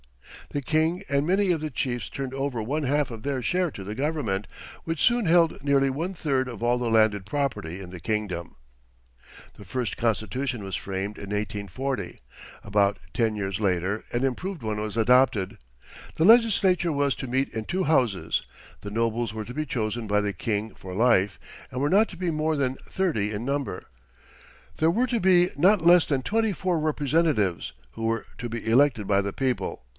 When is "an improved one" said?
14.11-14.81